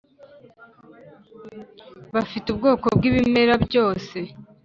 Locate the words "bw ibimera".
2.95-3.53